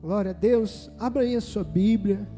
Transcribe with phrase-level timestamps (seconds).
[0.00, 0.90] Glória a Deus.
[0.98, 2.28] Abra aí a sua Bíblia.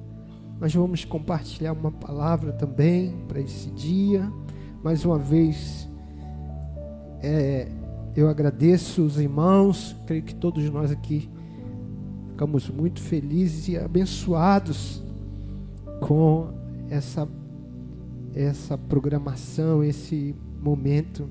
[0.60, 4.30] Nós vamos compartilhar uma palavra também para esse dia.
[4.82, 5.88] Mais uma vez,
[7.20, 7.68] é,
[8.16, 9.94] eu agradeço os irmãos.
[10.06, 11.28] Creio que todos nós aqui
[12.30, 15.02] ficamos muito felizes e abençoados
[16.00, 16.50] com
[16.88, 17.28] essa
[18.34, 20.32] essa programação, esse
[20.62, 21.28] momento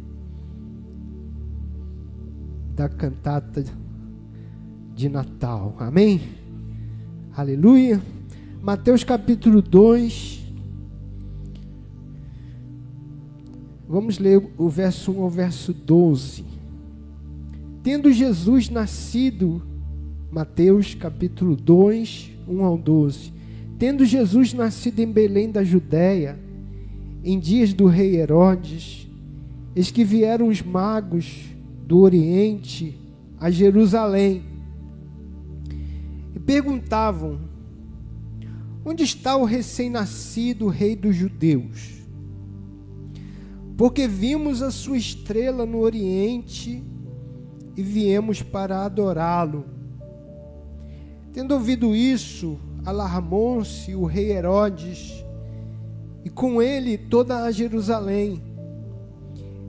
[2.76, 3.64] da cantata
[4.98, 5.76] de Natal.
[5.78, 6.20] Amém?
[7.36, 8.02] Aleluia.
[8.64, 10.44] Mateus capítulo 2.
[13.88, 16.44] Vamos ler o verso 1 ao verso 12.
[17.84, 19.62] Tendo Jesus nascido,
[20.32, 23.32] Mateus capítulo 2, 1 ao 12.
[23.78, 26.40] Tendo Jesus nascido em Belém da Judéia,
[27.24, 29.08] em dias do rei Herodes,
[29.76, 31.46] eis que vieram os magos
[31.86, 32.98] do Oriente
[33.40, 34.47] a Jerusalém
[36.48, 37.42] perguntavam:
[38.86, 41.98] Onde está o recém-nascido rei dos judeus?
[43.76, 46.82] Porque vimos a sua estrela no Oriente
[47.76, 49.66] e viemos para adorá-lo.
[51.34, 55.24] Tendo ouvido isso, alarmou-se o rei Herodes
[56.26, 58.42] e com ele toda a Jerusalém.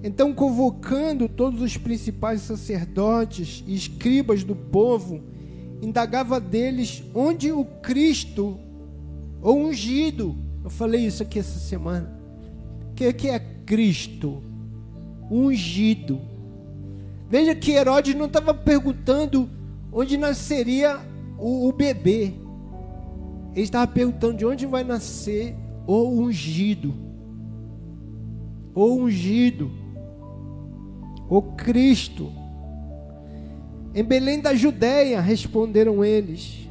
[0.03, 5.21] Então, convocando todos os principais sacerdotes e escribas do povo,
[5.81, 8.59] indagava deles onde o Cristo,
[9.41, 12.19] ou ungido, eu falei isso aqui essa semana.
[12.91, 14.43] O que, que é Cristo?
[15.31, 16.21] Ungido.
[17.31, 19.49] Veja que Herodes não estava perguntando
[19.93, 20.99] onde nasceria
[21.39, 22.35] o, o bebê.
[23.53, 25.55] Ele estava perguntando de onde vai nascer
[25.87, 26.95] o ungido.
[28.75, 29.71] O ungido.
[31.29, 32.33] O Cristo.
[33.99, 36.71] Em Belém da Judéia, responderam eles,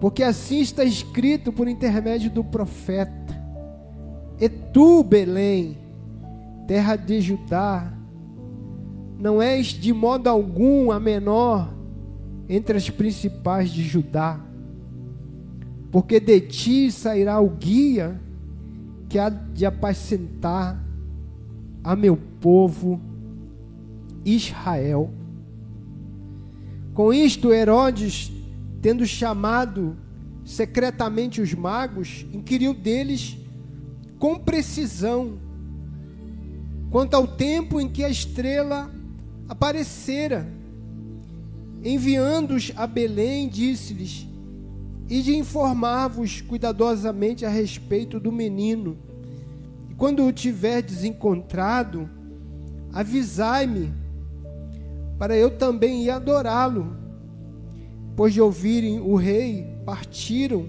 [0.00, 3.36] porque assim está escrito por intermédio do profeta:
[4.40, 5.76] E tu, Belém,
[6.68, 7.92] terra de Judá,
[9.18, 11.74] não és de modo algum a menor
[12.48, 14.38] entre as principais de Judá,
[15.90, 18.20] porque de ti sairá o guia
[19.08, 20.80] que há de apacentar
[21.82, 23.00] a meu povo
[24.24, 25.10] Israel.
[26.96, 28.32] Com isto, Herodes,
[28.80, 29.98] tendo chamado
[30.46, 33.36] secretamente os magos, inquiriu deles
[34.18, 35.38] com precisão
[36.90, 38.90] quanto ao tempo em que a estrela
[39.46, 40.50] aparecera.
[41.84, 44.26] Enviando-os a Belém, disse-lhes:
[45.06, 48.96] E de informar-vos cuidadosamente a respeito do menino.
[49.90, 52.08] E quando o tiverdes encontrado,
[52.90, 54.05] avisai-me
[55.18, 56.96] para eu também ir adorá-lo.
[58.14, 60.66] Pois de ouvirem o rei, partiram,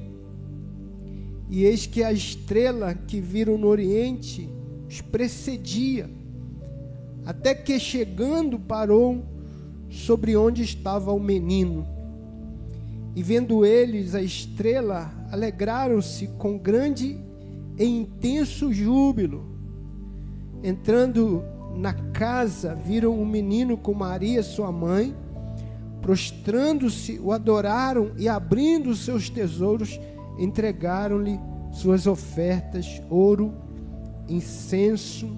[1.50, 4.50] e eis que a estrela que viram no oriente
[4.88, 6.10] os precedia,
[7.26, 9.24] até que chegando parou
[9.90, 11.88] sobre onde estava o menino.
[13.16, 17.18] E vendo eles a estrela, alegraram-se com grande
[17.78, 19.46] e intenso júbilo.
[20.64, 21.44] Entrando
[21.78, 25.16] na casa, viram um menino com Maria, sua mãe,
[26.02, 30.00] prostrando-se, o adoraram e, abrindo seus tesouros,
[30.40, 31.40] entregaram-lhe
[31.72, 33.54] suas ofertas: ouro,
[34.28, 35.30] incenso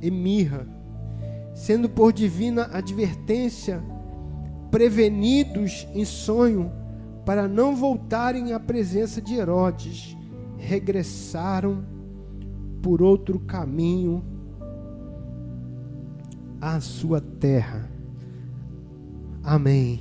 [0.00, 0.66] e mirra.
[1.54, 3.82] Sendo por divina advertência
[4.70, 6.72] prevenidos em sonho
[7.24, 10.16] para não voltarem à presença de Herodes,
[10.58, 11.84] regressaram
[12.82, 14.33] por outro caminho
[16.64, 17.90] à sua terra.
[19.42, 20.00] Amém.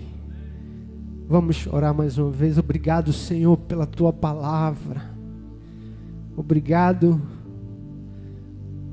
[1.27, 2.57] Vamos orar mais uma vez.
[2.57, 5.11] Obrigado, Senhor, pela tua palavra.
[6.37, 7.21] Obrigado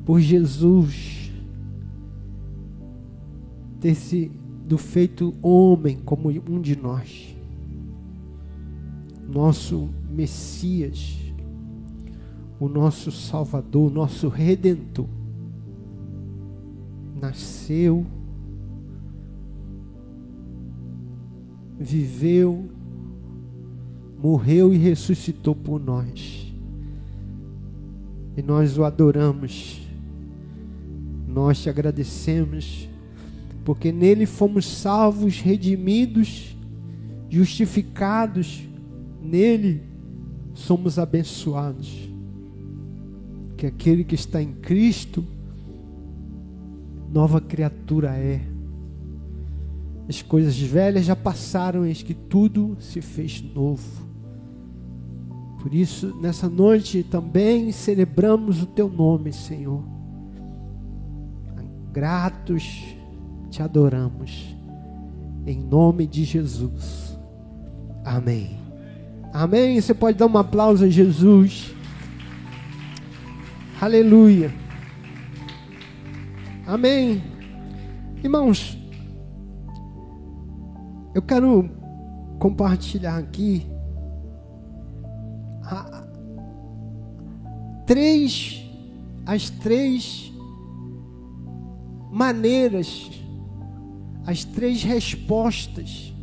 [0.05, 1.31] por Jesus
[3.79, 7.37] ter sido feito homem como um de nós.
[9.33, 11.17] Nosso Messias,
[12.59, 15.20] o nosso Salvador, nosso Redentor
[17.21, 18.07] nasceu,
[21.79, 22.69] viveu,
[24.23, 26.53] morreu e ressuscitou por nós.
[28.37, 29.81] E nós o adoramos,
[31.27, 32.89] nós te agradecemos,
[33.65, 36.57] porque nele fomos salvos, redimidos,
[37.29, 38.63] justificados,
[39.23, 39.83] nele
[40.55, 42.09] somos abençoados.
[43.57, 45.25] Que aquele que está em Cristo,
[47.11, 48.41] nova criatura é.
[50.09, 54.09] As coisas velhas já passaram, eis que tudo se fez novo.
[55.63, 59.83] Por isso, nessa noite também celebramos o teu nome, Senhor.
[61.93, 62.97] Gratos
[63.51, 64.57] te adoramos.
[65.47, 67.19] Em nome de Jesus.
[68.05, 68.57] Amém.
[69.33, 69.81] Amém.
[69.81, 71.75] Você pode dar um aplauso a Jesus.
[73.81, 74.53] Aleluia.
[76.71, 77.21] Amém.
[78.23, 78.79] Irmãos,
[81.13, 81.69] eu quero
[82.39, 83.67] compartilhar aqui
[87.85, 88.65] três
[89.27, 90.33] as três
[92.09, 93.11] maneiras,
[94.25, 96.15] as três respostas,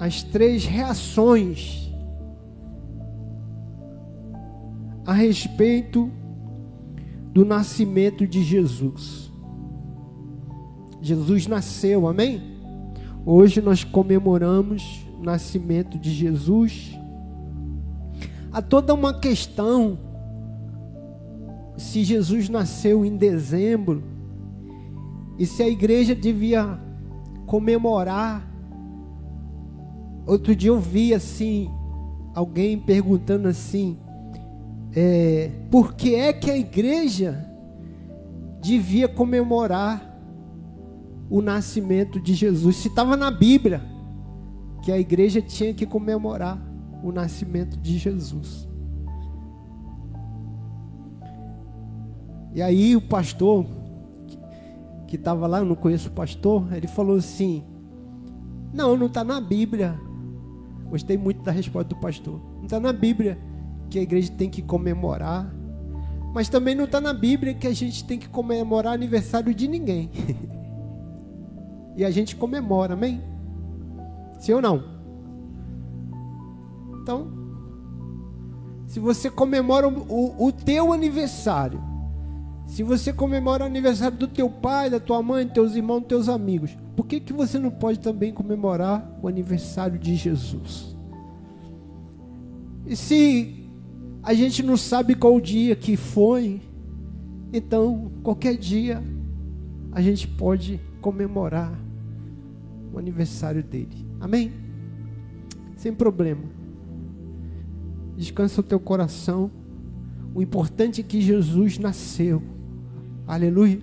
[0.00, 1.92] as três reações
[5.04, 6.10] a respeito
[7.32, 9.32] do nascimento de Jesus.
[11.00, 12.40] Jesus nasceu, amém?
[13.24, 16.96] Hoje nós comemoramos o nascimento de Jesus.
[18.52, 19.98] Há toda uma questão
[21.76, 24.02] se Jesus nasceu em dezembro
[25.38, 26.78] e se a igreja devia
[27.46, 28.46] comemorar.
[30.26, 31.70] Outro dia eu vi assim
[32.34, 33.98] alguém perguntando assim:
[34.94, 37.46] é, por que é que a igreja
[38.60, 40.08] devia comemorar
[41.30, 42.76] o nascimento de Jesus?
[42.76, 43.82] Se estava na Bíblia
[44.82, 46.60] que a igreja tinha que comemorar
[47.02, 48.68] o nascimento de Jesus.
[52.54, 53.64] E aí o pastor
[55.06, 57.64] que estava lá, eu não conheço o pastor, ele falou assim:
[58.72, 59.98] Não, não está na Bíblia.
[60.90, 62.40] Gostei muito da resposta do pastor.
[62.56, 63.38] Não está na Bíblia
[63.92, 65.54] que a igreja tem que comemorar.
[66.32, 70.10] Mas também não está na Bíblia que a gente tem que comemorar aniversário de ninguém.
[71.94, 73.20] e a gente comemora, amém?
[74.40, 74.82] Sim ou não?
[77.02, 77.30] Então,
[78.86, 81.82] se você comemora o, o, o teu aniversário,
[82.66, 86.74] se você comemora o aniversário do teu pai, da tua mãe, teus irmãos, teus amigos,
[86.96, 90.96] por que, que você não pode também comemorar o aniversário de Jesus?
[92.86, 93.61] E se
[94.22, 96.60] a gente não sabe qual dia que foi,
[97.52, 99.02] então qualquer dia
[99.90, 101.72] a gente pode comemorar
[102.92, 104.06] o aniversário dele.
[104.20, 104.52] Amém?
[105.76, 106.42] Sem problema.
[108.16, 109.50] Descansa o teu coração.
[110.34, 112.40] O importante é que Jesus nasceu.
[113.26, 113.80] Aleluia.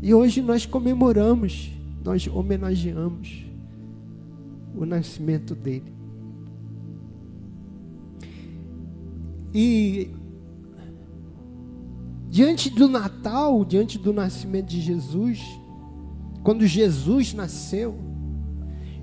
[0.00, 1.70] E hoje nós comemoramos,
[2.02, 3.44] nós homenageamos
[4.74, 5.91] o nascimento dele.
[9.54, 10.10] E
[12.28, 15.40] diante do Natal, diante do nascimento de Jesus,
[16.42, 17.94] quando Jesus nasceu,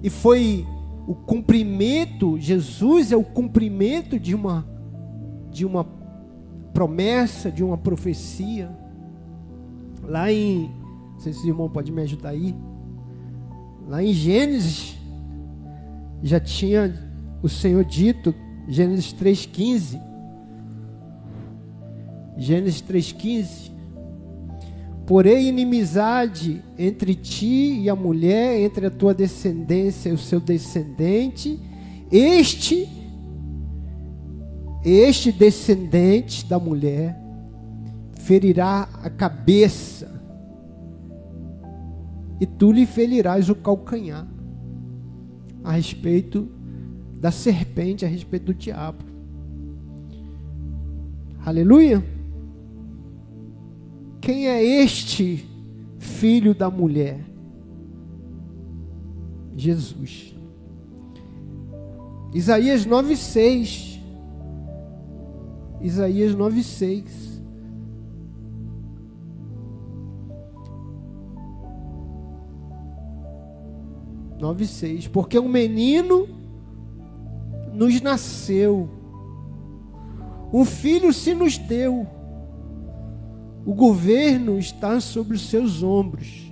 [0.01, 0.65] e foi
[1.07, 4.67] o cumprimento, Jesus é o cumprimento de uma
[5.51, 5.83] de uma
[6.73, 8.69] promessa, de uma profecia.
[10.03, 10.69] Lá em,
[11.13, 12.55] não sei se o irmão pode me ajudar aí.
[13.87, 14.95] Lá em Gênesis
[16.21, 16.93] já tinha
[17.41, 18.33] o Senhor dito,
[18.67, 19.99] Gênesis 3:15,
[22.39, 23.69] Gênesis 3,15.
[25.05, 31.59] Porém, inimizade entre ti e a mulher, entre a tua descendência e o seu descendente,
[32.09, 32.87] este,
[34.85, 37.19] este descendente da mulher,
[38.13, 40.19] ferirá a cabeça,
[42.39, 44.25] e tu lhe ferirás o calcanhar,
[45.63, 46.47] a respeito
[47.19, 49.03] da serpente, a respeito do diabo.
[51.43, 52.18] Aleluia.
[54.21, 55.47] Quem é este
[55.97, 57.19] filho da mulher?
[59.55, 60.35] Jesus.
[62.33, 63.99] Isaías 9:6.
[65.81, 67.29] Isaías 9:6.
[74.39, 76.25] Nove seis, porque um menino
[77.73, 78.89] nos nasceu,
[80.51, 82.07] um filho se nos deu,
[83.65, 86.51] o governo está sobre os seus ombros.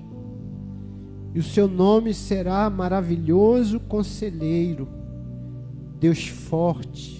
[1.33, 4.87] E o seu nome será maravilhoso conselheiro,
[5.99, 7.17] Deus forte,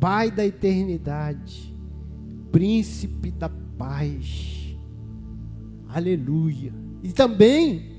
[0.00, 1.74] Pai da eternidade,
[2.52, 4.76] príncipe da paz.
[5.88, 6.74] Aleluia.
[7.02, 7.94] E também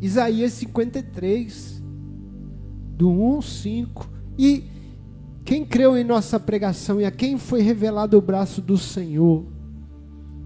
[0.00, 1.82] Isaías 53
[2.96, 4.08] do 1 ao 5.
[4.38, 4.64] E
[5.44, 9.44] quem creu em nossa pregação e a quem foi revelado o braço do Senhor,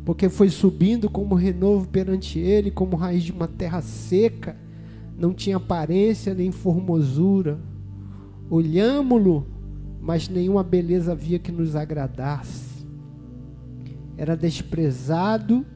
[0.06, 4.56] porque foi subindo como renovo perante ele, como raiz de uma terra seca,
[5.18, 7.58] não tinha aparência nem formosura.
[8.48, 9.44] Olhámo-lo,
[10.00, 12.86] mas nenhuma beleza havia que nos agradasse.
[14.16, 15.66] Era desprezado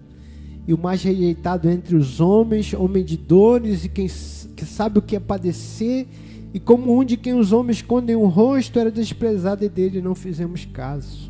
[0.64, 5.02] e o mais rejeitado entre os homens, homem de dores e quem que sabe o
[5.02, 6.06] que é padecer,
[6.54, 10.14] e como um de quem os homens escondem o rosto, era desprezado e dele não
[10.14, 11.29] fizemos caso.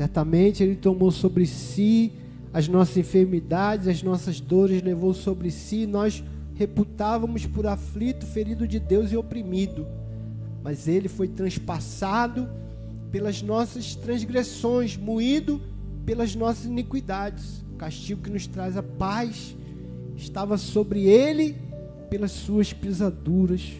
[0.00, 2.10] Certamente Ele tomou sobre si
[2.54, 8.80] as nossas enfermidades, as nossas dores, levou sobre si, nós reputávamos por aflito, ferido de
[8.80, 9.86] Deus e oprimido.
[10.64, 12.48] Mas Ele foi transpassado
[13.12, 15.60] pelas nossas transgressões, moído
[16.06, 17.62] pelas nossas iniquidades.
[17.74, 19.54] O castigo que nos traz a paz
[20.16, 21.58] estava sobre Ele,
[22.08, 23.70] pelas suas pisaduras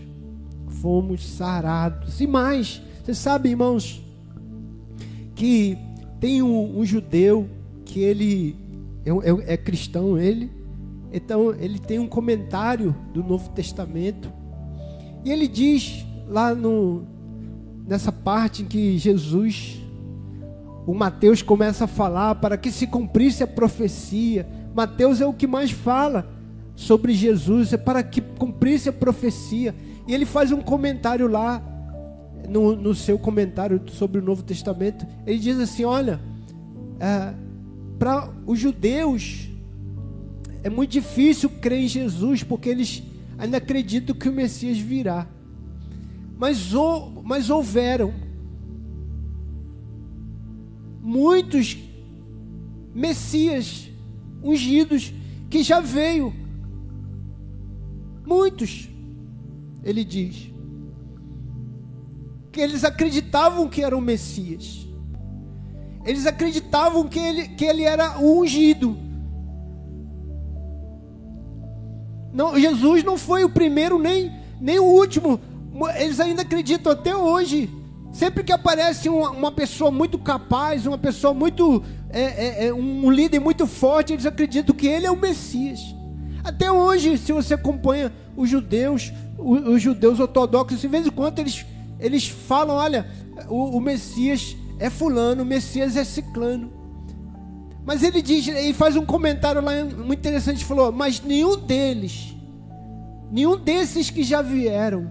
[0.82, 2.20] fomos sarados.
[2.20, 4.02] E mais, você sabe, irmãos,
[5.34, 5.78] que
[6.20, 7.48] tem um, um judeu
[7.84, 8.54] que ele
[9.04, 10.50] é, é, é, cristão, ele.
[11.12, 14.30] Então ele tem um comentário do Novo Testamento
[15.24, 17.02] e ele diz lá no
[17.86, 19.80] nessa parte em que Jesus,
[20.86, 24.46] o Mateus começa a falar para que se cumprisse a profecia.
[24.72, 26.30] Mateus é o que mais fala
[26.76, 29.74] sobre Jesus, é para que cumprisse a profecia.
[30.06, 31.60] E ele faz um comentário lá
[32.50, 36.21] no, no seu comentário sobre o Novo Testamento, ele diz assim: olha,
[36.99, 37.33] é,
[37.97, 39.49] para os judeus
[40.64, 43.04] é muito difícil crer em Jesus, porque eles
[43.38, 45.28] ainda acreditam que o Messias virá.
[46.37, 46.73] Mas,
[47.23, 48.12] mas houveram
[51.00, 51.78] muitos
[52.92, 53.88] Messias
[54.42, 55.12] ungidos
[55.49, 56.35] que já veio.
[58.26, 58.88] Muitos,
[59.85, 60.50] ele diz
[62.52, 64.87] que eles acreditavam que era o Messias.
[66.04, 68.99] Eles acreditavam que ele, que ele era o ungido.
[72.33, 75.40] Não, Jesus não foi o primeiro nem, nem o último.
[75.97, 77.71] Eles ainda acreditam até hoje.
[78.12, 81.83] Sempre que aparece uma, uma pessoa muito capaz, uma pessoa muito.
[82.12, 85.78] É, é, é, um líder muito forte, eles acreditam que ele é o Messias.
[86.42, 91.38] Até hoje, se você acompanha os judeus, os, os judeus ortodoxos, de vez em quando
[91.38, 91.64] eles
[92.00, 93.07] eles falam: olha,
[93.49, 96.73] o, o Messias é fulano, o Messias é ciclano.
[97.85, 102.35] Mas ele diz, ele faz um comentário lá muito interessante, falou: mas nenhum deles,
[103.30, 105.11] nenhum desses que já vieram,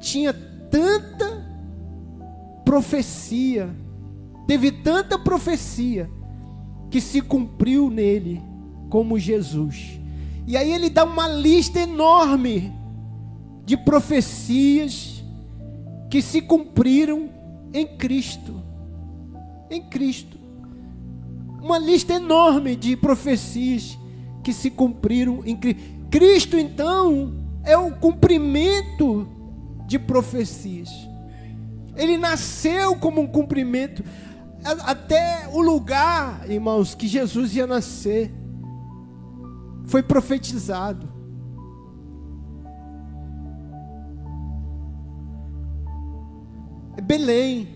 [0.00, 1.46] tinha tanta
[2.64, 3.70] profecia,
[4.46, 6.10] teve tanta profecia
[6.90, 8.42] que se cumpriu nele
[8.88, 9.98] como Jesus.
[10.46, 12.72] E aí ele dá uma lista enorme
[13.64, 15.17] de profecias
[16.10, 17.30] que se cumpriram
[17.72, 18.62] em Cristo.
[19.70, 20.38] Em Cristo.
[21.60, 23.98] Uma lista enorme de profecias
[24.42, 25.98] que se cumpriram em Cristo.
[26.10, 27.34] Cristo, então,
[27.64, 29.28] é o cumprimento
[29.86, 30.88] de profecias.
[31.96, 34.02] Ele nasceu como um cumprimento.
[34.64, 38.32] Até o lugar, irmãos, que Jesus ia nascer,
[39.86, 41.07] foi profetizado.
[47.08, 47.66] Belém.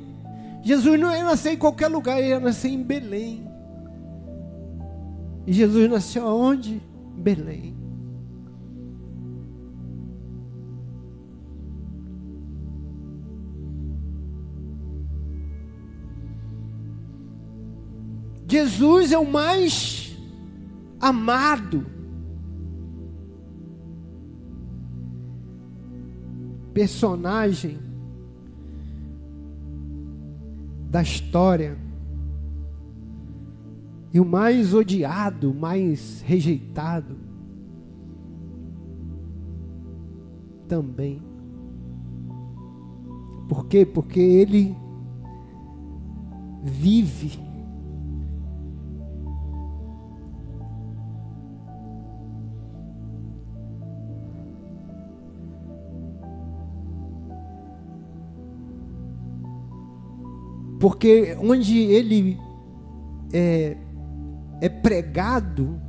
[0.62, 3.48] Jesus não ia nascer em qualquer lugar, ele ia nascer em Belém.
[5.46, 6.82] E Jesus nasceu aonde?
[7.16, 7.74] Belém.
[18.46, 20.14] Jesus é o mais
[21.00, 21.86] amado.
[26.74, 27.91] Personagem
[30.92, 31.78] da história.
[34.12, 37.16] E o mais odiado, o mais rejeitado
[40.68, 41.22] também.
[43.48, 43.86] Por quê?
[43.86, 44.76] Porque ele
[46.62, 47.40] vive
[60.82, 62.40] Porque onde ele
[63.32, 63.76] é,
[64.60, 65.80] é pregado,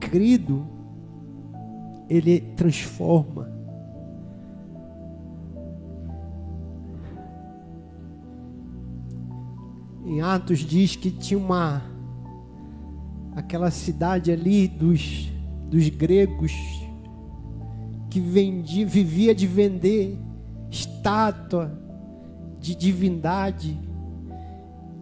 [0.00, 0.66] crido,
[2.10, 3.48] ele transforma.
[10.04, 11.80] Em Atos diz que tinha uma
[13.36, 15.30] aquela cidade ali dos,
[15.70, 16.52] dos gregos
[18.10, 20.18] que vendia, vivia de vender
[20.72, 21.83] estátua
[22.64, 23.78] de divindade.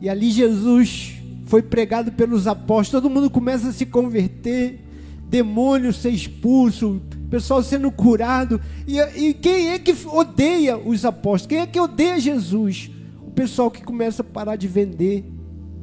[0.00, 1.14] E ali Jesus
[1.45, 4.81] foi pregado pelos apóstolos, todo mundo começa a se converter,
[5.28, 7.00] demônio ser expulso,
[7.31, 8.61] pessoal sendo curado.
[8.85, 11.47] E, e quem é que odeia os apóstolos?
[11.47, 12.90] Quem é que odeia Jesus?
[13.25, 15.25] O pessoal que começa a parar de vender,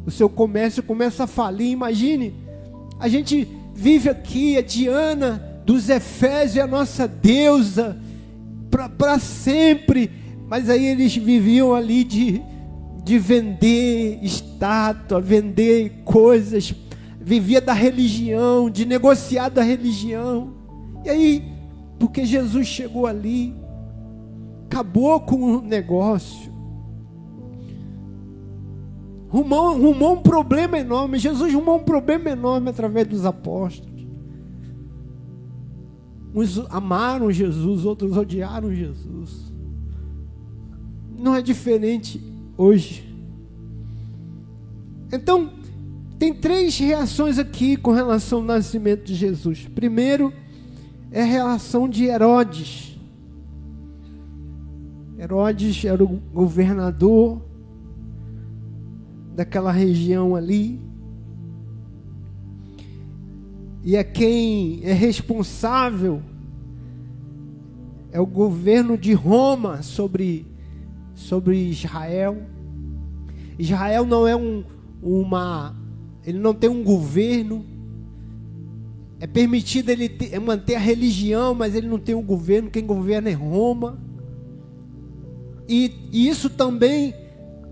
[0.05, 1.71] o seu comércio começa a falir.
[1.71, 2.35] Imagine,
[2.99, 7.97] a gente vive aqui, a Diana dos Efésios é a nossa deusa
[8.97, 10.11] para sempre.
[10.49, 12.41] Mas aí eles viviam ali de,
[13.03, 16.73] de vender estátua, vender coisas,
[17.21, 20.55] vivia da religião, de negociar da religião.
[21.05, 21.43] E aí,
[21.99, 23.53] porque Jesus chegou ali,
[24.65, 26.51] acabou com o negócio,
[29.29, 31.19] rumou, rumou um problema enorme.
[31.19, 33.87] Jesus rumou um problema enorme através dos apóstolos.
[36.33, 39.48] Uns amaram Jesus, outros odiaram Jesus.
[41.19, 42.21] Não é diferente
[42.57, 43.05] hoje.
[45.11, 45.51] Então,
[46.17, 49.67] tem três reações aqui com relação ao nascimento de Jesus.
[49.73, 50.33] Primeiro,
[51.11, 52.97] é a reação de Herodes.
[55.17, 57.41] Herodes era o governador
[59.35, 60.79] daquela região ali
[63.83, 66.21] e é quem é responsável
[68.11, 70.45] é o governo de Roma sobre,
[71.19, 72.37] sobre Israel.
[73.57, 74.63] Israel não é um,
[75.03, 75.75] uma,
[76.25, 77.65] ele não tem um governo.
[79.19, 82.71] É permitido ele ter, é manter a religião, mas ele não tem um governo.
[82.71, 83.99] Quem governa é Roma.
[85.67, 87.13] E, e isso também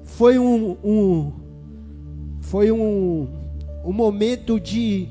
[0.04, 1.32] foi um, um
[2.42, 3.28] foi um,
[3.84, 5.08] um momento de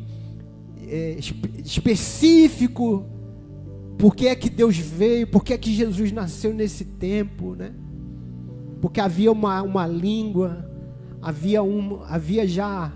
[0.86, 1.18] é,
[1.64, 3.04] específico
[3.98, 7.72] por que é que Deus veio, por que é que Jesus nasceu nesse tempo, né?
[8.86, 10.64] Porque havia uma, uma língua,
[11.20, 12.92] havia, um, havia já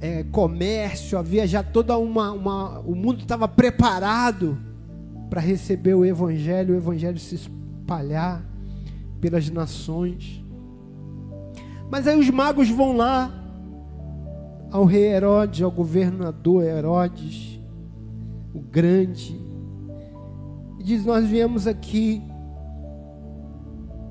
[0.00, 2.32] é, comércio, havia já toda uma.
[2.32, 4.58] uma o mundo estava preparado
[5.30, 8.44] para receber o Evangelho, o Evangelho se espalhar
[9.20, 10.44] pelas nações.
[11.88, 13.32] Mas aí os magos vão lá,
[14.68, 17.60] ao rei Herodes, ao governador Herodes,
[18.52, 19.40] o grande,
[20.76, 22.20] e diz: Nós viemos aqui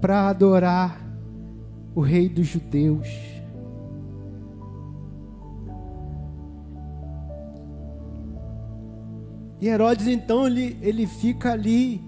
[0.01, 0.99] para adorar
[1.95, 3.07] o rei dos judeus.
[9.61, 12.01] E Herodes então ele, ele fica ali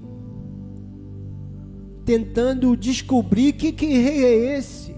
[2.03, 4.93] tentando descobrir que, que rei é esse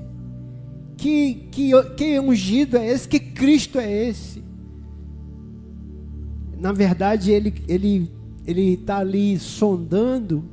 [1.06, 3.08] que, que, que ungido é esse?
[3.08, 4.44] Que Cristo é esse?
[6.58, 8.12] Na verdade, ele ele
[8.48, 10.44] ele está ali sondando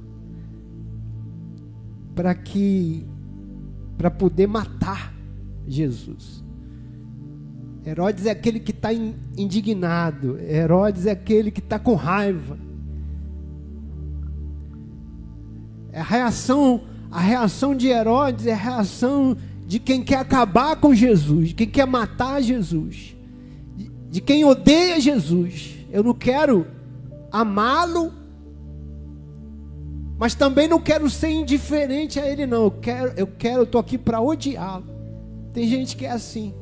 [2.15, 3.07] para que
[3.97, 5.15] para poder matar
[5.67, 6.43] Jesus.
[7.85, 10.39] Herodes é aquele que está indignado.
[10.41, 12.59] Herodes é aquele que está com raiva.
[15.93, 20.95] É a reação, a reação de Herodes é a reação de quem quer acabar com
[20.95, 23.17] Jesus, de quem quer matar Jesus,
[23.77, 25.77] de, de quem odeia Jesus.
[25.91, 26.67] Eu não quero
[27.31, 28.13] amá-lo,
[30.23, 32.63] mas também não quero ser indiferente a ele, não.
[32.63, 34.85] Eu quero, eu quero, eu estou aqui para odiá-lo.
[35.53, 36.55] Tem gente que é assim.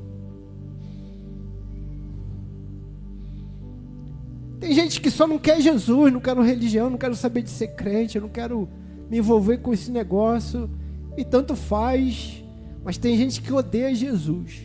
[4.59, 7.75] Tem gente que só não quer Jesus, não quero religião, não quero saber de ser
[7.75, 8.67] crente, eu não quero
[9.11, 10.71] me envolver com esse negócio.
[11.15, 12.43] E tanto faz.
[12.83, 14.63] Mas tem gente que odeia Jesus.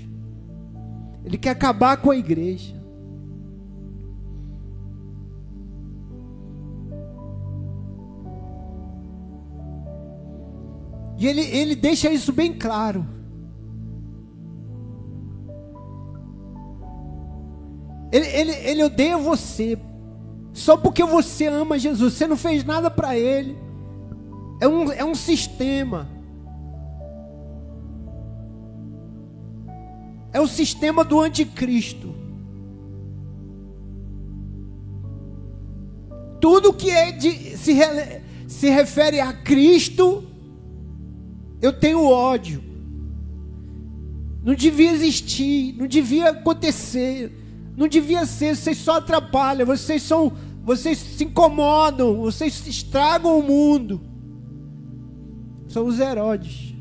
[1.26, 2.74] Ele quer acabar com a igreja.
[11.18, 13.06] E ele, ele deixa isso bem claro.
[18.12, 19.78] Ele, ele, ele odeia você.
[20.54, 22.14] Só porque você ama Jesus.
[22.14, 23.58] Você não fez nada para ele.
[24.62, 26.08] É um, é um sistema.
[30.32, 32.14] É o sistema do anticristo.
[36.40, 37.74] Tudo que é de, se,
[38.48, 40.24] se refere a Cristo,
[41.62, 42.64] eu tenho ódio.
[44.44, 47.32] Não devia existir, não devia acontecer,
[47.76, 50.32] não devia ser, vocês só atrapalham, vocês são,
[50.64, 54.02] vocês se incomodam, vocês estragam o mundo.
[55.68, 56.76] São os Herodes.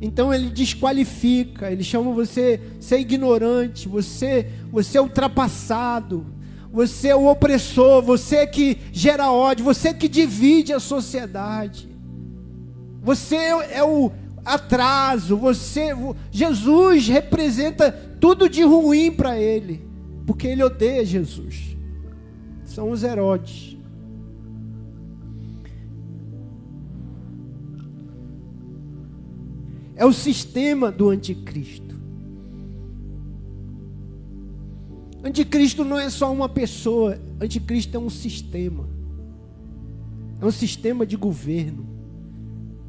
[0.00, 6.26] Então ele desqualifica, ele chama você ser ignorante, você, você é ultrapassado,
[6.74, 11.88] você é o opressor, você que gera ódio, você que divide a sociedade.
[13.00, 14.10] Você é o,
[14.44, 15.90] atraso, você
[16.32, 19.86] Jesus representa tudo de ruim para ele,
[20.26, 21.76] porque ele odeia Jesus.
[22.64, 23.76] São os Herodes.
[29.94, 31.83] É o sistema do anticristo.
[35.24, 38.86] Anticristo não é só uma pessoa, anticristo é um sistema.
[40.38, 41.88] É um sistema de governo.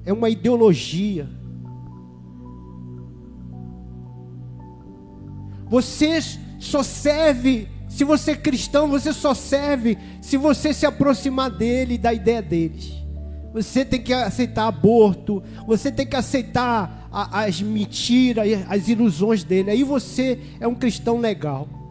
[0.04, 1.30] É uma ideologia.
[5.69, 6.19] Você
[6.60, 12.13] só serve, se você é cristão, você só serve se você se aproximar dele da
[12.13, 12.91] ideia deles.
[13.54, 19.71] Você tem que aceitar aborto, você tem que aceitar as mentiras, as ilusões dele.
[19.71, 21.85] Aí você é um cristão legal.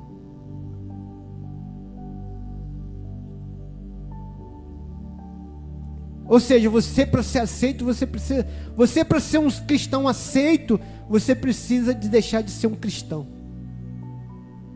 [6.26, 11.34] Ou seja, você para ser aceito, você precisa, você para ser um cristão aceito, você
[11.34, 13.26] precisa de deixar de ser um cristão.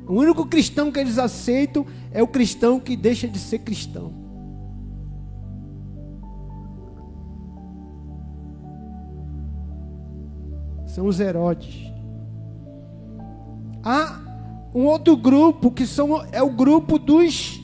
[0.07, 4.13] O único cristão que eles aceitam é o cristão que deixa de ser cristão.
[10.87, 11.93] São os Herodes.
[13.83, 14.21] Há
[14.75, 17.61] um outro grupo que são, é o grupo dos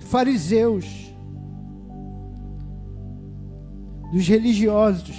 [0.00, 1.07] fariseus.
[4.12, 5.16] Dos religiosos,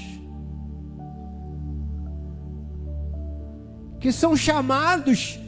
[4.00, 5.40] que são chamados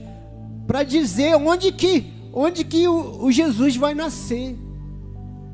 [0.67, 4.57] para dizer onde que, onde que o, o Jesus vai nascer,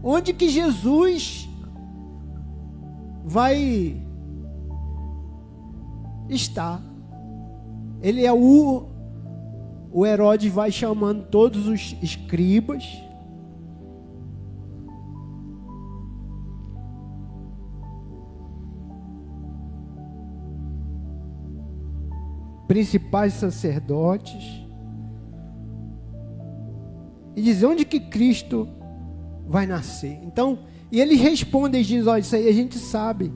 [0.04, 1.48] onde que Jesus
[3.26, 4.02] vai
[6.30, 6.82] estar.
[8.02, 8.98] Ele é o
[9.92, 13.02] o Herodes vai chamando todos os escribas
[22.68, 24.66] principais sacerdotes
[27.36, 28.68] e dizer onde que Cristo
[29.48, 30.20] vai nascer.
[30.24, 30.60] Então,
[30.92, 33.32] e ele responde e diz: Olha, isso aí a gente sabe.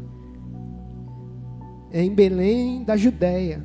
[1.91, 3.63] É em Belém da Judéia.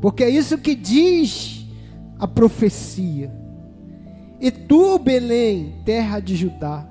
[0.00, 1.66] Porque é isso que diz
[2.18, 3.32] a profecia.
[4.40, 6.88] E tu, Belém, terra de Judá,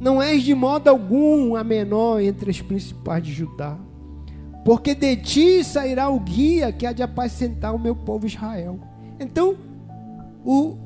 [0.00, 3.78] não és de modo algum a menor entre as principais de Judá
[4.64, 8.78] porque de ti sairá o guia que há de apacentar o meu povo Israel.
[9.18, 9.56] Então,
[10.44, 10.76] o,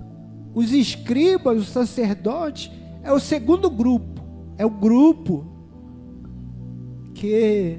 [0.55, 2.71] os escribas, os sacerdotes,
[3.03, 4.23] é o segundo grupo,
[4.57, 5.45] é o grupo
[7.15, 7.79] que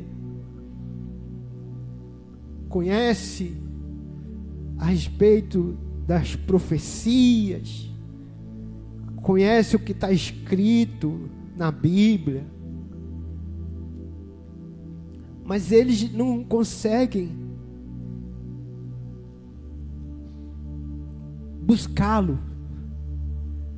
[2.69, 3.57] conhece
[4.77, 7.91] a respeito das profecias,
[9.21, 12.45] conhece o que está escrito na Bíblia
[15.47, 17.31] mas eles não conseguem
[21.61, 22.37] buscá-lo,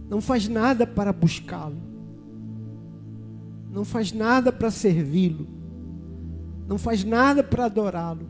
[0.10, 1.78] não faz nada para buscá-lo,
[3.72, 5.48] não faz nada para servi-lo,
[6.68, 8.26] não faz nada para adorá-lo.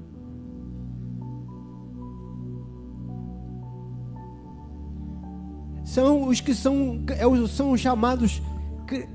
[5.85, 8.41] São os que são, é são os chamados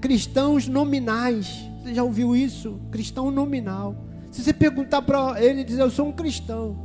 [0.00, 1.68] cristãos nominais.
[1.82, 2.80] Você já ouviu isso?
[2.90, 4.13] Cristão nominal.
[4.34, 6.76] Se você perguntar para ele, dizer, eu sou um cristão,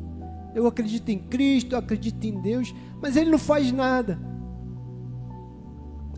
[0.54, 4.20] eu acredito em Cristo, eu acredito em Deus, mas ele não faz nada.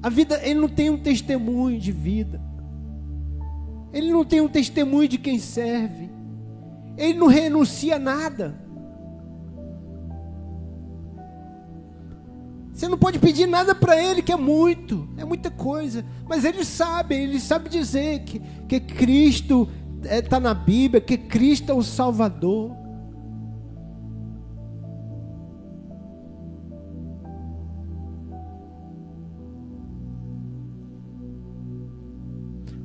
[0.03, 2.41] A vida, ele não tem um testemunho de vida.
[3.93, 6.09] Ele não tem um testemunho de quem serve.
[6.97, 8.59] Ele não renuncia a nada.
[12.73, 16.03] Você não pode pedir nada para ele, que é muito, é muita coisa.
[16.27, 19.69] Mas ele sabe, ele sabe dizer que, que Cristo
[20.03, 22.71] está é, tá na Bíblia que Cristo é o Salvador.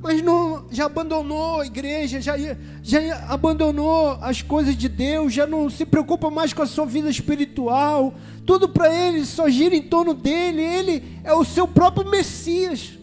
[0.02, 2.34] Mas não, já abandonou a igreja, já,
[2.80, 7.10] já abandonou as coisas de Deus, já não se preocupa mais com a sua vida
[7.10, 8.14] espiritual.
[8.44, 10.62] Tudo para ele só gira em torno dele.
[10.62, 12.96] Ele é o seu próprio Messias.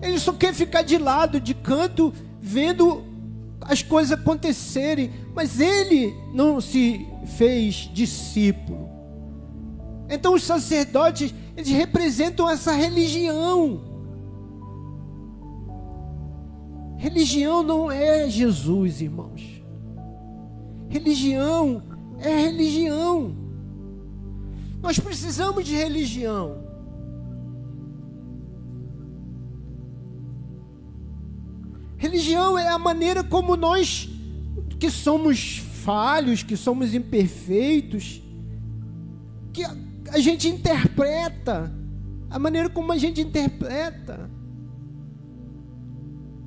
[0.00, 3.04] Ele só quer ficar de lado, de canto, vendo
[3.60, 7.06] as coisas acontecerem, mas ele não se
[7.36, 8.88] fez discípulo.
[10.08, 13.80] Então os sacerdotes, eles representam essa religião.
[16.96, 19.62] Religião não é Jesus, irmãos.
[20.88, 21.82] Religião
[22.18, 23.36] é religião.
[24.80, 26.67] Nós precisamos de religião.
[31.98, 34.08] Religião é a maneira como nós,
[34.78, 38.22] que somos falhos, que somos imperfeitos,
[39.52, 39.76] que a,
[40.12, 41.72] a gente interpreta,
[42.30, 44.30] a maneira como a gente interpreta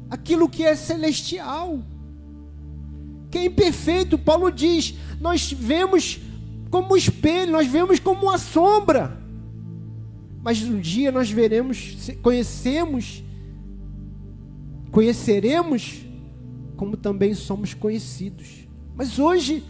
[0.09, 1.79] aquilo que é celestial,
[3.29, 4.17] que é imperfeito.
[4.17, 6.19] Paulo diz: nós vemos
[6.69, 9.17] como espelho, nós vemos como uma sombra,
[10.41, 13.23] mas um dia nós veremos, conhecemos,
[14.91, 16.05] conheceremos
[16.75, 18.67] como também somos conhecidos.
[18.95, 19.63] Mas hoje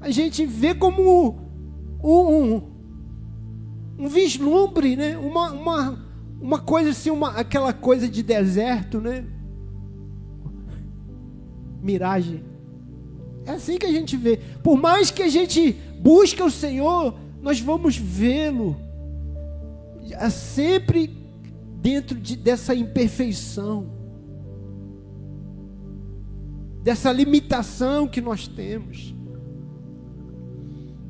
[0.00, 1.38] a gente vê como
[2.02, 2.62] um,
[3.98, 5.16] um vislumbre, né?
[5.16, 6.06] uma, uma,
[6.40, 9.24] uma coisa assim, uma, aquela coisa de deserto, né?
[11.82, 12.44] miragem.
[13.46, 14.38] É assim que a gente vê.
[14.62, 18.76] Por mais que a gente busque o Senhor, nós vamos vê-lo
[20.12, 21.08] é sempre
[21.80, 23.86] dentro de, dessa imperfeição,
[26.82, 29.14] dessa limitação que nós temos.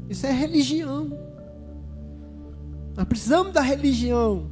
[0.09, 1.17] Isso é religião.
[2.97, 4.51] Nós precisamos da religião.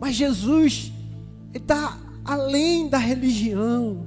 [0.00, 0.92] Mas Jesus
[1.52, 4.06] está além da religião.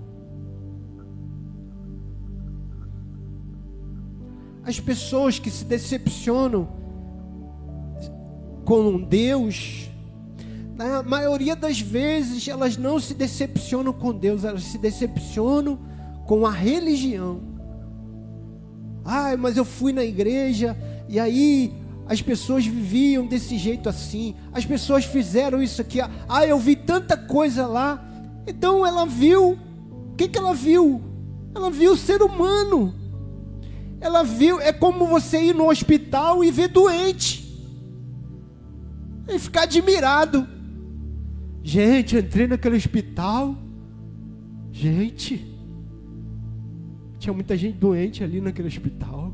[4.63, 6.67] As pessoas que se decepcionam
[8.65, 9.89] com Deus,
[10.77, 15.79] na maioria das vezes elas não se decepcionam com Deus, elas se decepcionam
[16.27, 17.41] com a religião.
[19.03, 20.77] Ai, mas eu fui na igreja
[21.09, 21.73] e aí
[22.05, 25.99] as pessoas viviam desse jeito assim, as pessoas fizeram isso aqui.
[26.29, 28.03] Ah, eu vi tanta coisa lá.
[28.45, 29.57] Então ela viu,
[30.11, 31.01] o que, que ela viu?
[31.55, 32.93] Ela viu o ser humano.
[33.99, 37.47] Ela viu, é como você ir no hospital e ver doente.
[39.27, 40.56] E ficar admirado.
[41.67, 43.53] Gente, entrei naquele hospital.
[44.71, 45.45] Gente,
[47.19, 49.33] tinha muita gente doente ali naquele hospital.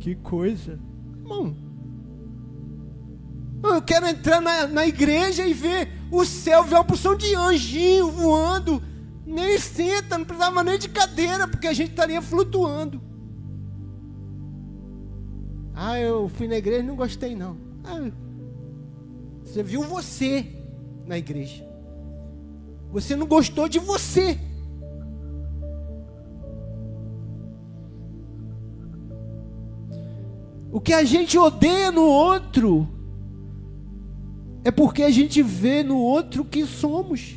[0.00, 0.80] Que coisa.
[1.18, 1.54] Irmão,
[3.62, 8.10] eu quero entrar na, na igreja e ver o céu, ver uma porção de anjinho
[8.10, 8.82] voando
[9.24, 13.00] nem senta, não precisava nem de cadeira, porque a gente estaria flutuando.
[15.72, 17.56] Ah, eu fui na igreja e não gostei não.
[17.84, 18.10] Ah,
[19.50, 20.46] você viu você
[21.04, 21.68] na igreja.
[22.92, 24.38] Você não gostou de você.
[30.70, 32.88] O que a gente odeia no outro
[34.62, 37.36] é porque a gente vê no outro que somos.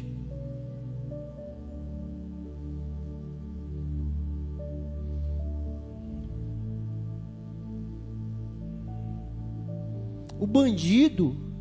[10.39, 11.52] O bandido,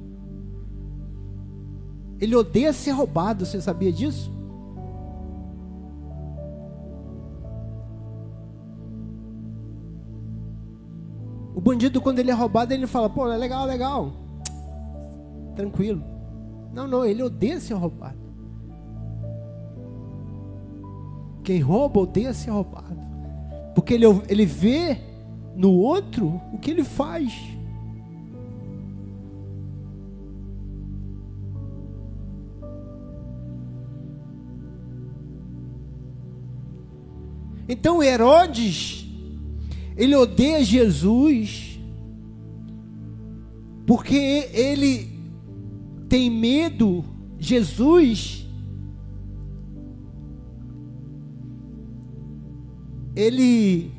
[2.22, 4.30] ele odeia ser roubado, você sabia disso?
[11.52, 14.12] O bandido, quando ele é roubado, ele fala: pô, é legal, legal,
[15.56, 16.00] tranquilo.
[16.72, 18.22] Não, não, ele odeia ser roubado.
[21.42, 23.00] Quem rouba odeia ser roubado.
[23.74, 24.96] Porque ele, ele vê
[25.56, 27.51] no outro o que ele faz.
[37.72, 39.06] Então Herodes,
[39.96, 41.80] ele odeia Jesus,
[43.86, 45.08] porque ele
[46.06, 47.02] tem medo,
[47.38, 48.46] Jesus,
[53.16, 53.90] ele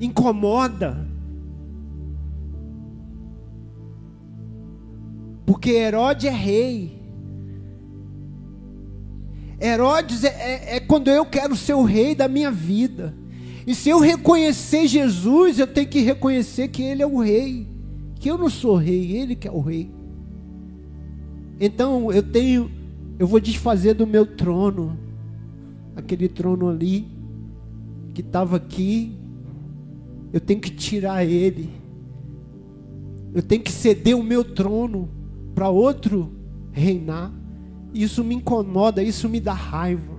[0.00, 1.06] incomoda,
[5.44, 7.01] porque Herodes é rei.
[9.62, 13.14] Herodes é, é, é quando eu quero ser o rei da minha vida.
[13.66, 17.66] E se eu reconhecer Jesus, eu tenho que reconhecer que Ele é o rei.
[18.18, 19.90] Que eu não sou rei, Ele que é o rei.
[21.60, 22.70] Então eu tenho,
[23.18, 24.98] eu vou desfazer do meu trono,
[25.94, 27.06] aquele trono ali,
[28.12, 29.16] que estava aqui,
[30.32, 31.70] eu tenho que tirar ele.
[33.34, 35.08] Eu tenho que ceder o meu trono
[35.54, 36.32] para outro
[36.72, 37.32] reinar.
[37.94, 40.12] Isso me incomoda, isso me dá raiva.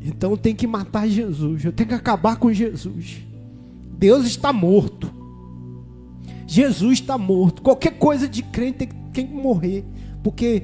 [0.00, 3.22] Então tem que matar Jesus, eu tenho que acabar com Jesus.
[3.98, 5.10] Deus está morto.
[6.46, 7.62] Jesus está morto.
[7.62, 9.84] Qualquer coisa de crente tem, tem que morrer,
[10.22, 10.62] porque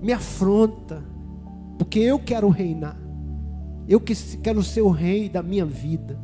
[0.00, 1.04] me afronta,
[1.78, 2.98] porque eu quero reinar.
[3.88, 6.18] Eu que quero ser o rei da minha vida.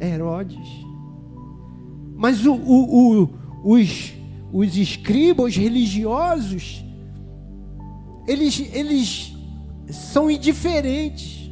[0.00, 0.68] Herodes.
[2.14, 3.30] Mas o, o, o,
[3.72, 4.17] os
[4.52, 6.84] os escribas, os religiosos,
[8.26, 9.36] eles, eles
[9.90, 11.50] são indiferentes.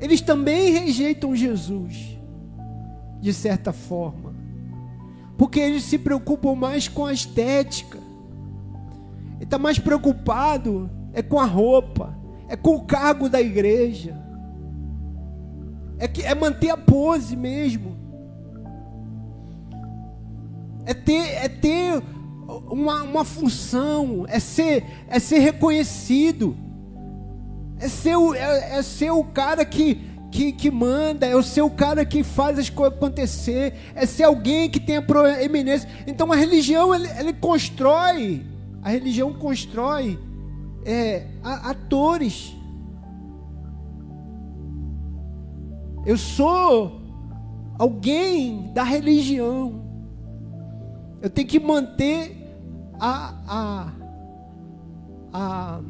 [0.00, 2.18] Eles também rejeitam Jesus,
[3.20, 4.34] de certa forma,
[5.36, 7.98] porque eles se preocupam mais com a estética.
[9.36, 12.16] Ele está mais preocupado é com a roupa,
[12.48, 14.16] é com o cargo da igreja,
[15.98, 17.96] é, que, é manter a pose mesmo,
[20.90, 22.02] é ter, é ter
[22.68, 26.56] uma, uma função, é ser, é ser reconhecido,
[27.78, 30.00] é ser, o, é, é ser o cara que,
[30.32, 34.68] que, que manda, é ser o cara que faz as coisas acontecer, é ser alguém
[34.68, 35.88] que tem a proeminência.
[36.08, 38.44] Então a religião, ele, ele constrói,
[38.82, 40.18] a religião constrói
[40.84, 42.52] é, atores.
[46.04, 47.00] Eu sou
[47.78, 49.89] alguém da religião.
[51.22, 52.40] Eu tenho que manter
[52.98, 53.92] a, a,
[55.32, 55.80] a,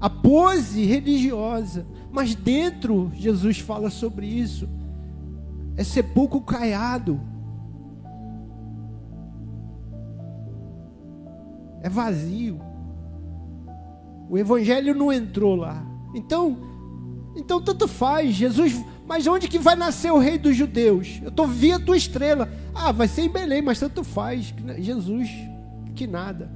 [0.00, 1.86] a pose religiosa.
[2.10, 4.68] Mas dentro, Jesus fala sobre isso.
[5.76, 7.20] É sepulcro caiado.
[11.82, 12.60] É vazio.
[14.28, 15.84] O evangelho não entrou lá.
[16.14, 16.58] Então,
[17.34, 18.34] então tanto faz.
[18.34, 18.74] Jesus,
[19.06, 21.20] mas onde que vai nascer o rei dos judeus?
[21.22, 22.48] Eu tô via tua estrela.
[22.74, 24.54] Ah, vai ser em Belém, mas tanto faz.
[24.78, 25.28] Jesus,
[25.94, 26.50] que nada.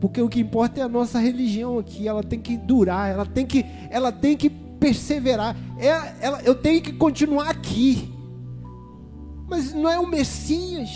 [0.00, 3.46] Porque o que importa é a nossa religião aqui, ela tem que durar, ela tem
[3.46, 5.56] que, ela tem que perseverar.
[5.78, 8.12] É, ela, eu tenho que continuar aqui.
[9.48, 10.90] Mas não é o Messias.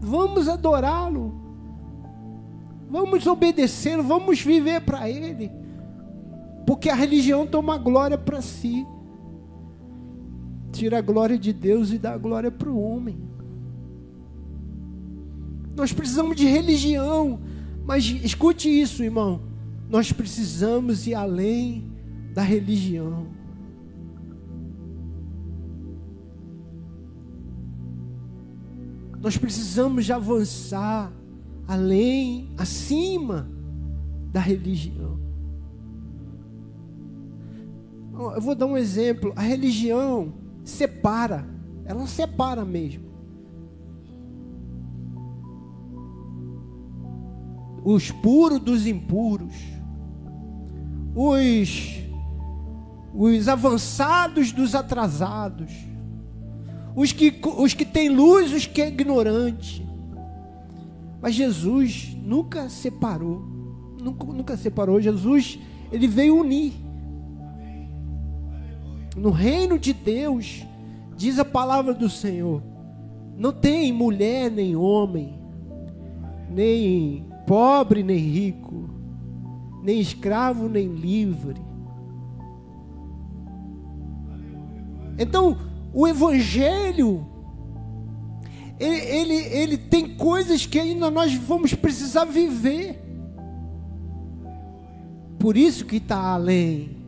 [0.00, 1.40] Vamos adorá-lo.
[2.88, 5.50] Vamos obedecê-lo, vamos viver para Ele.
[6.66, 8.86] Porque a religião toma glória para si.
[10.72, 13.18] Tira a glória de Deus e dá a glória para o homem.
[15.76, 17.40] Nós precisamos de religião.
[17.84, 19.40] Mas escute isso, irmão.
[19.88, 21.90] Nós precisamos ir além
[22.34, 23.26] da religião.
[29.20, 31.12] Nós precisamos avançar
[31.66, 33.50] além, acima
[34.32, 35.18] da religião.
[38.34, 39.32] Eu vou dar um exemplo.
[39.36, 40.32] A religião
[40.64, 41.48] separa,
[41.84, 43.10] ela separa mesmo.
[47.82, 49.54] Os puros dos impuros,
[51.14, 52.00] os,
[53.14, 55.72] os avançados dos atrasados,
[56.94, 59.86] os que, os que têm luz, os que é ignorante.
[61.20, 63.42] Mas Jesus nunca separou.
[64.00, 65.00] Nunca, nunca separou.
[65.00, 65.58] Jesus,
[65.92, 66.72] ele veio unir.
[69.16, 70.66] No reino de Deus,
[71.16, 72.62] diz a palavra do Senhor,
[73.36, 75.38] não tem mulher nem homem,
[76.48, 78.88] nem pobre nem rico,
[79.82, 81.60] nem escravo nem livre.
[85.18, 85.56] Então,
[85.92, 87.26] o Evangelho
[88.80, 92.98] ele, ele, ele tem coisas que ainda nós vamos precisar viver.
[95.38, 96.99] Por isso que está além.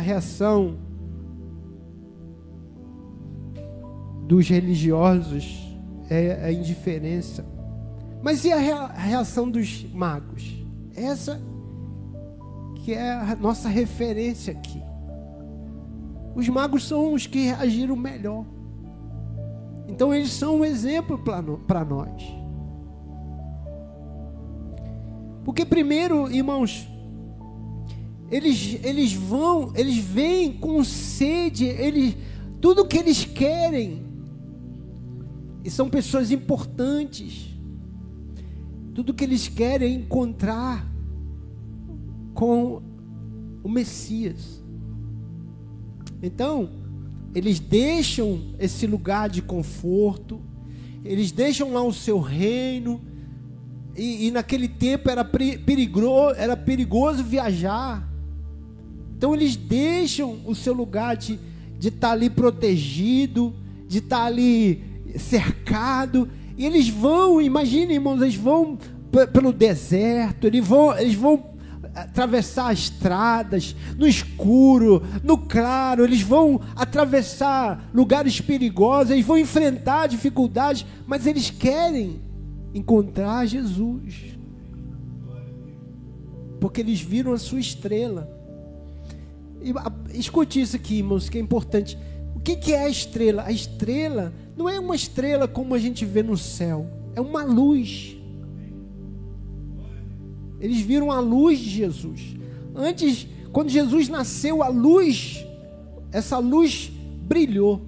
[0.00, 0.78] Reação
[4.26, 5.76] dos religiosos
[6.08, 7.44] é a indiferença.
[8.22, 10.64] Mas e a reação dos magos?
[10.94, 11.40] Essa
[12.76, 14.82] que é a nossa referência aqui.
[16.34, 18.44] Os magos são os que reagiram melhor.
[19.88, 21.18] Então eles são um exemplo
[21.66, 22.40] para nós.
[25.44, 26.88] Porque primeiro, irmãos,
[28.30, 32.16] eles, eles vão, eles vêm com sede, eles,
[32.60, 34.04] tudo que eles querem.
[35.64, 37.48] E são pessoas importantes.
[38.94, 40.86] Tudo que eles querem é encontrar
[42.34, 42.82] com
[43.62, 44.62] o Messias.
[46.22, 46.70] Então,
[47.34, 50.40] eles deixam esse lugar de conforto,
[51.04, 53.00] eles deixam lá o seu reino,
[53.96, 58.09] e, e naquele tempo era perigoso, era perigoso viajar.
[59.20, 61.38] Então eles deixam o seu lugar de
[61.78, 63.52] estar tá ali protegido,
[63.86, 64.82] de estar tá ali
[65.18, 68.78] cercado, e eles vão, imagine, irmãos, eles vão
[69.30, 71.50] pelo deserto, eles vão, eles vão
[71.94, 80.86] atravessar estradas, no escuro, no claro, eles vão atravessar lugares perigosos, eles vão enfrentar dificuldades,
[81.06, 82.22] mas eles querem
[82.72, 84.14] encontrar Jesus.
[86.58, 88.39] porque eles viram a sua estrela.
[90.12, 91.98] Escute isso aqui, irmãos, que é importante.
[92.34, 93.44] O que, que é a estrela?
[93.44, 98.16] A estrela não é uma estrela como a gente vê no céu, é uma luz.
[100.58, 102.36] Eles viram a luz de Jesus.
[102.74, 105.44] Antes, quando Jesus nasceu, a luz,
[106.12, 106.92] essa luz
[107.22, 107.80] brilhou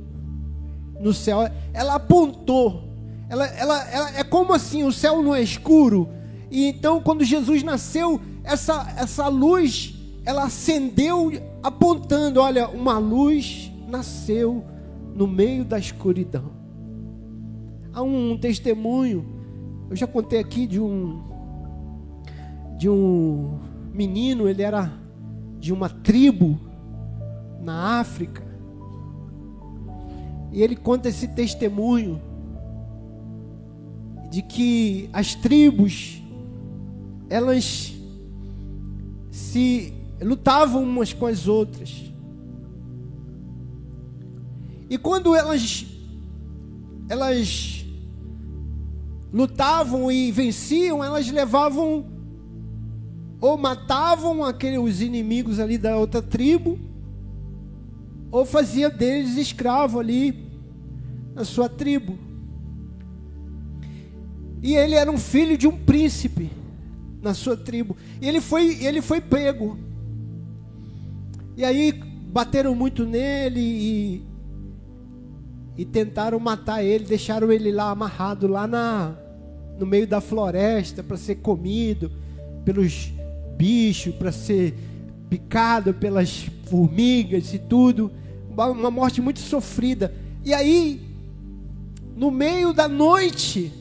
[1.01, 1.41] no céu.
[1.73, 2.85] Ela apontou.
[3.29, 6.09] Ela, ela, ela é como assim: o céu não é escuro.
[6.51, 9.92] E então, quando Jesus nasceu, essa, essa luz,
[10.25, 11.31] ela acendeu,
[11.63, 14.65] apontando: olha, uma luz nasceu
[15.15, 16.53] no meio da escuridão.
[17.93, 19.25] Há um testemunho,
[19.91, 21.31] eu já contei aqui de um
[22.79, 23.59] de um
[23.93, 24.93] menino, ele era
[25.61, 26.59] de uma tribo
[27.61, 28.43] na África.
[30.51, 32.21] E ele conta esse testemunho
[34.31, 36.23] de que as tribos
[37.31, 37.95] elas
[39.31, 42.13] se lutavam umas com as outras.
[44.89, 45.87] E quando elas
[47.09, 47.85] elas
[49.33, 52.07] lutavam e venciam, elas levavam
[53.41, 56.79] ou matavam aqueles inimigos ali da outra tribo,
[58.31, 60.47] ou fazia deles escravo ali
[61.35, 62.17] na sua tribo.
[64.63, 66.51] E ele era um filho de um príncipe
[67.21, 67.97] na sua tribo.
[68.21, 69.77] E ele foi, ele foi pego.
[71.57, 74.23] E aí bateram muito nele e,
[75.77, 79.17] e tentaram matar ele, deixaram ele lá amarrado lá na
[79.79, 82.13] no meio da floresta para ser comido
[82.65, 83.11] pelos
[83.57, 84.75] bichos, para ser
[85.29, 88.11] picado pelas formigas e tudo
[88.53, 90.15] uma morte muito sofrida.
[90.45, 91.01] E aí,
[92.15, 93.73] no meio da noite,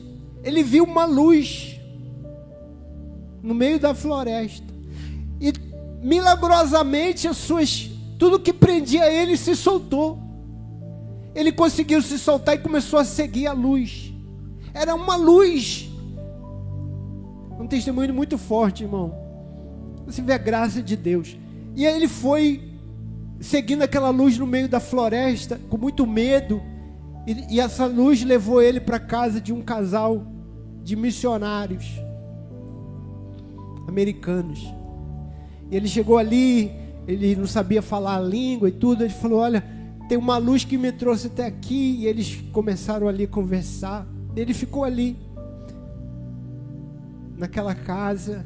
[0.42, 1.78] ele viu uma luz
[3.42, 4.71] no meio da floresta.
[6.02, 7.90] Milagrosamente as suas
[8.22, 10.16] tudo que prendia ele se soltou.
[11.34, 14.12] Ele conseguiu se soltar e começou a seguir a luz.
[14.72, 15.90] Era uma luz.
[17.58, 19.12] Um testemunho muito forte, irmão.
[20.06, 21.36] Você vê a graça de Deus.
[21.74, 22.72] E aí ele foi
[23.40, 26.62] seguindo aquela luz no meio da floresta, com muito medo.
[27.26, 30.24] E, e essa luz levou ele para casa de um casal
[30.84, 31.86] de missionários
[33.88, 34.81] americanos.
[35.72, 36.70] E ele chegou ali,
[37.08, 39.04] ele não sabia falar a língua e tudo.
[39.04, 39.64] Ele falou: Olha,
[40.06, 41.96] tem uma luz que me trouxe até aqui.
[42.00, 44.06] E eles começaram ali a conversar.
[44.36, 45.16] Ele ficou ali,
[47.38, 48.44] naquela casa.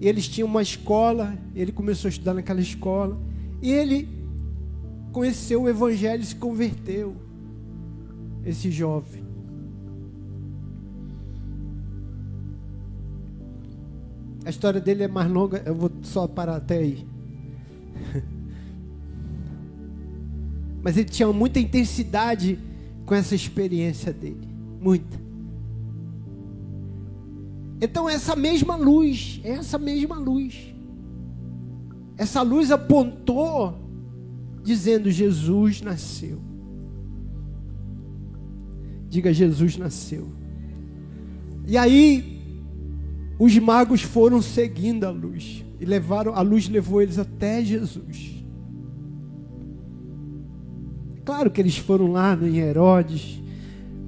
[0.00, 1.36] E eles tinham uma escola.
[1.52, 3.20] Ele começou a estudar naquela escola.
[3.60, 4.08] E ele
[5.10, 7.16] conheceu o Evangelho e se converteu.
[8.46, 9.21] Esse jovem.
[14.44, 17.06] A história dele é mais longa, eu vou só parar até aí.
[20.82, 22.58] Mas ele tinha muita intensidade
[23.06, 24.48] com essa experiência dele.
[24.80, 25.20] Muita.
[27.80, 30.72] Então, essa mesma luz, essa mesma luz,
[32.16, 33.76] essa luz apontou
[34.62, 36.40] dizendo: Jesus nasceu.
[39.08, 40.32] Diga: Jesus nasceu.
[41.66, 42.31] E aí,
[43.44, 48.44] os magos foram seguindo a luz e levaram, a luz levou eles até Jesus.
[51.24, 53.40] Claro que eles foram lá em Herodes,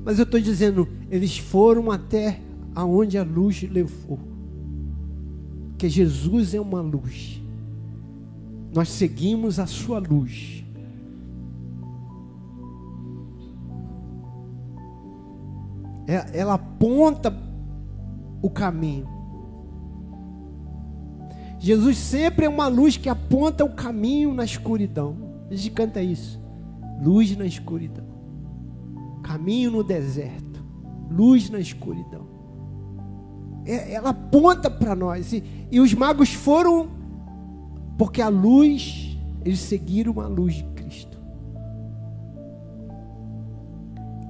[0.04, 2.40] mas eu estou dizendo, eles foram até
[2.74, 4.18] aonde a luz levou.
[5.78, 7.44] Que Jesus é uma luz
[8.74, 10.64] nós seguimos a sua luz.
[16.08, 17.32] É, ela aponta
[18.42, 19.13] o caminho.
[21.64, 25.16] Jesus sempre é uma luz que aponta o caminho na escuridão.
[25.50, 26.38] A gente canta isso.
[27.02, 28.04] Luz na escuridão.
[29.22, 30.62] Caminho no deserto.
[31.10, 32.28] Luz na escuridão.
[33.64, 35.32] É, ela aponta para nós.
[35.32, 35.42] E,
[35.72, 36.90] e os magos foram
[37.96, 41.18] porque a luz, eles seguiram a luz de Cristo.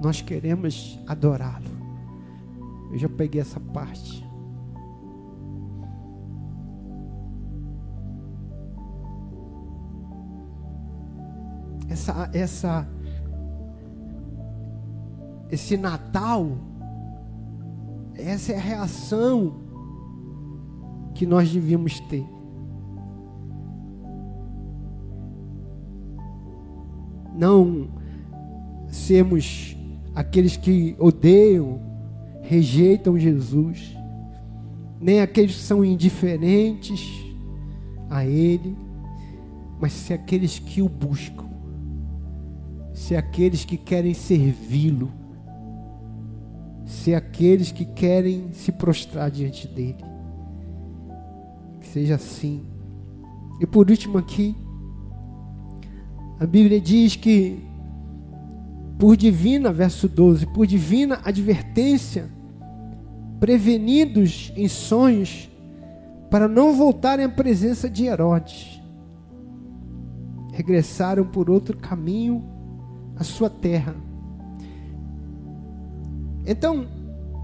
[0.01, 1.75] Nós queremos adorá-lo.
[2.93, 4.25] Eu já peguei essa parte.
[11.95, 12.89] Essa, essa,
[15.49, 16.59] esse Natal,
[18.17, 19.55] essa é a reação
[21.15, 22.27] que nós devíamos ter.
[27.35, 27.89] não
[28.89, 29.77] sermos
[30.15, 31.81] aqueles que odeiam,
[32.43, 33.97] rejeitam Jesus,
[35.01, 37.25] nem aqueles que são indiferentes,
[38.09, 38.77] a Ele,
[39.81, 41.44] mas ser aqueles que o buscam,
[43.05, 45.13] ser aqueles que querem servi-lo,
[46.87, 50.03] ser aqueles que querem se prostrar diante dele.
[51.81, 52.65] Que seja assim.
[53.61, 54.57] E por último aqui,
[56.41, 57.63] a Bíblia diz que
[58.99, 62.31] por divina, verso 12, por divina advertência,
[63.39, 65.51] prevenidos em sonhos,
[66.31, 68.81] para não voltarem à presença de Herodes,
[70.55, 72.54] regressaram por outro caminho
[73.17, 73.95] à sua terra.
[76.47, 76.87] Então,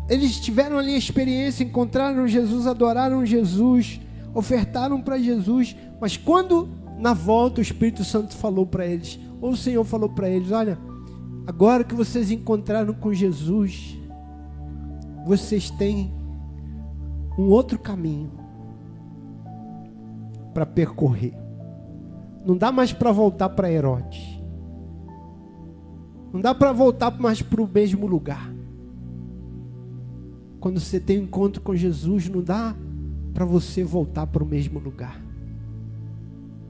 [0.08, 4.00] eles tiveram ali a experiência, encontraram Jesus, adoraram Jesus,
[4.34, 6.68] ofertaram para Jesus, mas quando
[6.98, 10.78] na volta o Espírito Santo falou para eles, ou o Senhor falou para eles: Olha,
[11.46, 13.96] agora que vocês encontraram com Jesus,
[15.24, 16.12] vocês têm
[17.38, 18.32] um outro caminho
[20.52, 21.34] para percorrer.
[22.44, 24.29] Não dá mais para voltar para Herodes.
[26.32, 28.52] Não dá para voltar mais para o mesmo lugar.
[30.60, 32.76] Quando você tem um encontro com Jesus, não dá
[33.32, 35.20] para você voltar para o mesmo lugar.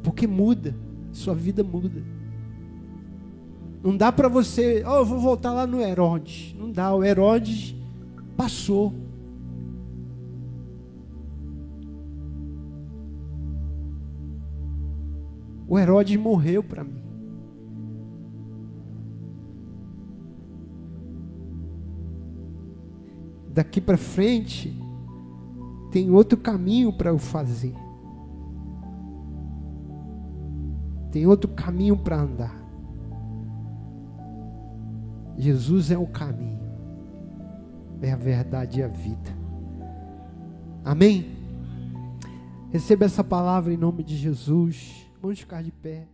[0.03, 0.75] Porque muda,
[1.13, 2.03] sua vida muda.
[3.83, 6.55] Não dá para você, oh, eu vou voltar lá no Herodes.
[6.59, 7.75] Não dá, o Herodes
[8.37, 8.95] passou.
[15.67, 17.10] O Herodes morreu para mim.
[23.53, 24.81] Daqui para frente
[25.91, 27.75] tem outro caminho para eu fazer.
[31.11, 32.61] Tem outro caminho para andar.
[35.37, 36.61] Jesus é o caminho,
[38.03, 39.35] é a verdade e a vida.
[40.85, 41.35] Amém?
[42.71, 45.11] Receba essa palavra em nome de Jesus.
[45.21, 46.07] Vamos ficar de pé.